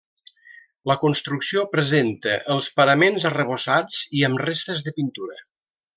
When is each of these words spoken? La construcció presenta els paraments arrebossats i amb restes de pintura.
La 0.91 0.95
construcció 1.01 1.65
presenta 1.75 2.33
els 2.55 2.71
paraments 2.79 3.27
arrebossats 3.31 4.03
i 4.21 4.25
amb 4.29 4.45
restes 4.49 4.83
de 4.89 4.99
pintura. 5.01 5.39